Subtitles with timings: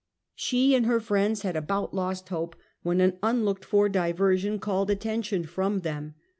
[0.33, 5.43] She and her friends had about lost hope, when an unlooked for diversion called attention
[5.43, 6.15] from them.